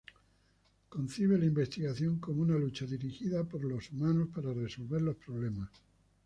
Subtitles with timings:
[0.89, 5.69] Concibe la investigación como una lucha dirigida por los humanos para resolver los problemas.